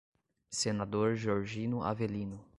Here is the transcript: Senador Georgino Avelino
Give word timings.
Senador 0.49 1.15
Georgino 1.15 1.83
Avelino 1.83 2.43